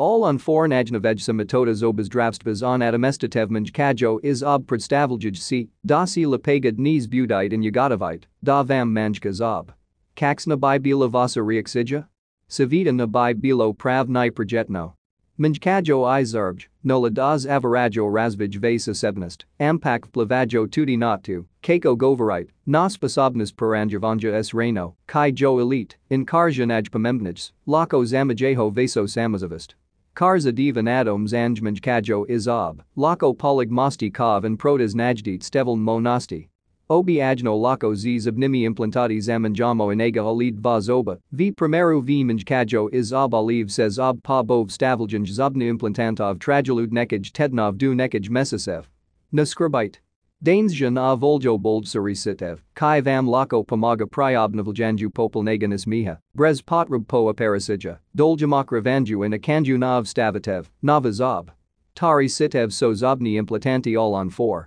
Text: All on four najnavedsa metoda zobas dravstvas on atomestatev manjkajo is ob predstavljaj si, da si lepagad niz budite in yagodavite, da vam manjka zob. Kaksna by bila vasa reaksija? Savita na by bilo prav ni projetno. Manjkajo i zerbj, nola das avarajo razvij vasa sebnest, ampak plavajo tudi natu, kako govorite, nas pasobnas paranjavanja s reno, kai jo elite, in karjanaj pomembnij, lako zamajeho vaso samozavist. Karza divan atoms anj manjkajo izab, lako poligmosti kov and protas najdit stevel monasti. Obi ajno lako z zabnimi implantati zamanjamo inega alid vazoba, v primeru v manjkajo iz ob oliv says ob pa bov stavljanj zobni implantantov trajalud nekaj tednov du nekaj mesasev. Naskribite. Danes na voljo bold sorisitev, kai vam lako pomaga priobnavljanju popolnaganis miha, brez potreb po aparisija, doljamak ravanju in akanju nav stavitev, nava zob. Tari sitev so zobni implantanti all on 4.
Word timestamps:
All 0.00 0.24
on 0.24 0.38
four 0.38 0.66
najnavedsa 0.66 1.34
metoda 1.34 1.74
zobas 1.74 2.08
dravstvas 2.08 2.62
on 2.62 2.80
atomestatev 2.80 3.50
manjkajo 3.50 4.18
is 4.22 4.42
ob 4.42 4.66
predstavljaj 4.66 5.34
si, 5.34 5.68
da 5.84 6.06
si 6.06 6.24
lepagad 6.24 6.78
niz 6.78 7.06
budite 7.06 7.52
in 7.52 7.62
yagodavite, 7.62 8.24
da 8.42 8.62
vam 8.62 8.94
manjka 8.94 9.30
zob. 9.30 9.72
Kaksna 10.16 10.56
by 10.56 10.78
bila 10.78 11.06
vasa 11.06 11.42
reaksija? 11.42 12.06
Savita 12.48 12.92
na 12.92 13.06
by 13.06 13.34
bilo 13.34 13.74
prav 13.74 14.08
ni 14.08 14.30
projetno. 14.30 14.94
Manjkajo 15.38 16.06
i 16.20 16.24
zerbj, 16.24 16.68
nola 16.82 17.10
das 17.10 17.44
avarajo 17.44 18.08
razvij 18.08 18.58
vasa 18.58 18.94
sebnest, 18.94 19.44
ampak 19.58 20.10
plavajo 20.12 20.66
tudi 20.66 20.96
natu, 20.96 21.44
kako 21.60 21.94
govorite, 21.94 22.50
nas 22.64 22.96
pasobnas 22.96 23.52
paranjavanja 23.52 24.32
s 24.42 24.54
reno, 24.54 24.94
kai 25.06 25.30
jo 25.36 25.58
elite, 25.60 25.96
in 26.08 26.24
karjanaj 26.24 26.88
pomembnij, 26.90 27.52
lako 27.66 28.04
zamajeho 28.04 28.70
vaso 28.70 29.06
samozavist. 29.06 29.74
Karza 30.20 30.52
divan 30.52 30.86
atoms 30.86 31.32
anj 31.32 31.62
manjkajo 31.62 32.26
izab, 32.28 32.82
lako 32.94 33.32
poligmosti 33.32 34.10
kov 34.12 34.44
and 34.44 34.58
protas 34.58 34.94
najdit 34.94 35.42
stevel 35.42 35.76
monasti. 35.76 36.48
Obi 36.90 37.22
ajno 37.22 37.56
lako 37.56 37.94
z 37.94 38.18
zabnimi 38.18 38.64
implantati 38.64 39.18
zamanjamo 39.18 39.86
inega 39.94 40.20
alid 40.20 40.60
vazoba, 40.60 41.16
v 41.32 41.52
primeru 41.52 42.02
v 42.02 42.22
manjkajo 42.24 42.90
iz 42.92 43.14
ob 43.14 43.32
oliv 43.32 43.70
says 43.70 43.98
ob 43.98 44.22
pa 44.22 44.42
bov 44.42 44.68
stavljanj 44.68 45.24
zobni 45.24 45.68
implantantov 45.72 46.38
trajalud 46.38 46.92
nekaj 46.92 47.32
tednov 47.32 47.78
du 47.78 47.94
nekaj 47.94 48.28
mesasev. 48.28 48.84
Naskribite. 49.32 50.00
Danes 50.42 50.80
na 50.80 51.14
voljo 51.14 51.58
bold 51.58 51.84
sorisitev, 51.84 52.60
kai 52.74 53.02
vam 53.02 53.28
lako 53.28 53.62
pomaga 53.62 54.06
priobnavljanju 54.06 55.10
popolnaganis 55.10 55.86
miha, 55.86 56.16
brez 56.34 56.62
potreb 56.62 57.06
po 57.06 57.28
aparisija, 57.28 57.98
doljamak 58.14 58.72
ravanju 58.72 59.22
in 59.26 59.34
akanju 59.34 59.78
nav 59.78 60.04
stavitev, 60.04 60.66
nava 60.82 61.12
zob. 61.12 61.50
Tari 61.94 62.28
sitev 62.28 62.70
so 62.72 62.94
zobni 62.94 63.36
implantanti 63.36 63.96
all 63.98 64.14
on 64.14 64.30
4. 64.30 64.64